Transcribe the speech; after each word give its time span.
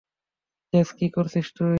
Jazz, 0.73 0.89
কী 0.97 1.07
করছিস 1.09 1.47
তুই? 1.53 1.69